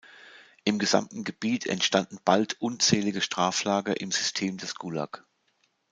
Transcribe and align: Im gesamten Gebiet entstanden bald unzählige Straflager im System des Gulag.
Im 0.63 0.79
gesamten 0.79 1.23
Gebiet 1.23 1.67
entstanden 1.67 2.17
bald 2.25 2.59
unzählige 2.59 3.21
Straflager 3.21 4.01
im 4.01 4.11
System 4.11 4.57
des 4.57 4.73
Gulag. 4.73 5.23